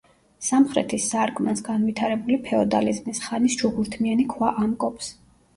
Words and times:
სამხრეთის 0.45 1.05
სარკმელს 1.11 1.61
განვითარებული 1.67 2.39
ფეოდალიზმის 2.47 3.21
ხანის 3.27 3.59
ჩუქურთმიანი 3.63 4.29
ქვა 4.33 4.51
ამკობს. 4.65 5.17